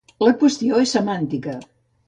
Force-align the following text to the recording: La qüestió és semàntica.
La 0.23 0.31
qüestió 0.43 0.81
és 0.85 0.95
semàntica. 0.97 1.57